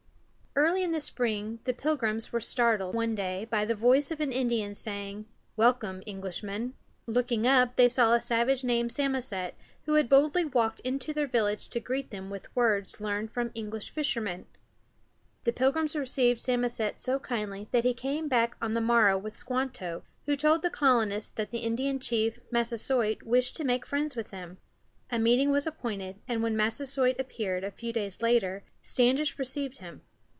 [0.53, 4.33] Early in the spring the Pilgrims were startled, one day, by the voice of an
[4.33, 6.73] Indian saying: "Welcome, Englishmen."
[7.07, 11.25] Looking up, they saw a savage named Sam´o set, who had boldly walked into their
[11.25, 14.45] village to greet them with words learned from English fishermen.
[15.45, 20.03] The Pilgrims received Samoset so kindly that he came back on the morrow with Squanto,
[20.25, 24.31] who told the colonists that the Indian chief Mas´sa soit wished to make friends with
[24.31, 24.57] them.
[25.09, 30.01] A meeting was appointed, and when Massasoit appeared, a few days later, Standish received him.